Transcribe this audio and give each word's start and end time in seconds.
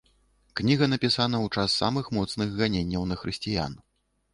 Кніга 0.61 0.87
напісана 0.93 1.37
ў 1.45 1.55
час 1.57 1.77
самых 1.85 2.13
моцных 2.21 2.59
ганенняў 2.59 3.11
на 3.15 3.23
хрысціян. 3.23 3.83